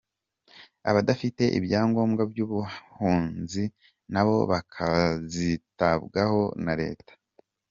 [0.89, 3.63] Abadafite ibyangombwa by’ubuhunzi
[4.13, 7.13] nabo bakazitabwaho na leta.